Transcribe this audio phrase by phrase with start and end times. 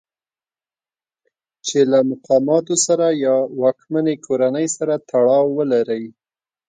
[1.65, 6.03] چې له مقاماتو سره یا واکمنې کورنۍ سره تړاو ولرئ.